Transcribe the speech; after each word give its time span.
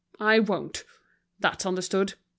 I 0.19 0.39
won't! 0.39 0.83
that's 1.39 1.63
understood. 1.63 2.15